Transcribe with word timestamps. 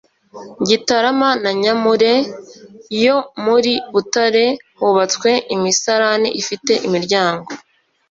gitarama 0.67 1.29
na 1.43 1.51
nyamure 1.61 2.13
yo 3.03 3.17
muri 3.45 3.73
butare 3.93 4.45
hubatswe 4.79 5.29
imisarani 5.55 6.29
ifite 6.41 6.71
imiryango 6.87 7.49